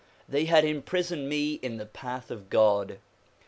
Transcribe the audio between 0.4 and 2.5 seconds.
had imprisoned me in the path of